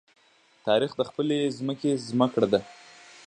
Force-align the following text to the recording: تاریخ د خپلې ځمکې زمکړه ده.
تاریخ 0.67 0.91
د 0.97 1.01
خپلې 1.09 1.37
ځمکې 1.57 1.91
زمکړه 2.07 2.47
ده. 2.53 2.59